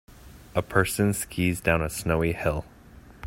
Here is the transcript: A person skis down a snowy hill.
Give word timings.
A 0.55 0.63
person 0.63 1.13
skis 1.13 1.61
down 1.61 1.83
a 1.83 1.87
snowy 1.87 2.31
hill. 2.33 2.65